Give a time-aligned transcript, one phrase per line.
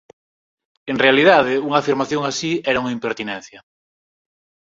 [0.91, 3.59] En realidade, unha afirmación así era unha impertinencia.